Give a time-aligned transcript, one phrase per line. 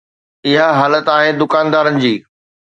[0.51, 2.13] اها حالت آهي دڪاندارن جي.